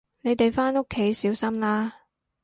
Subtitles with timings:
[0.21, 1.93] 你哋返屋企小心啦